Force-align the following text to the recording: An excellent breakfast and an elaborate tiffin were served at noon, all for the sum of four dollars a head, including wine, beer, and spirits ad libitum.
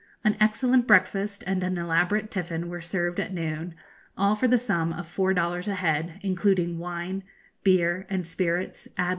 An 0.23 0.35
excellent 0.39 0.87
breakfast 0.87 1.43
and 1.45 1.63
an 1.63 1.77
elaborate 1.77 2.31
tiffin 2.31 2.69
were 2.69 2.81
served 2.81 3.19
at 3.19 3.31
noon, 3.35 3.75
all 4.17 4.33
for 4.33 4.47
the 4.47 4.57
sum 4.57 4.91
of 4.93 5.07
four 5.07 5.31
dollars 5.31 5.67
a 5.67 5.75
head, 5.75 6.19
including 6.23 6.79
wine, 6.79 7.23
beer, 7.63 8.07
and 8.09 8.25
spirits 8.25 8.87
ad 8.87 8.89
libitum. 8.89 9.09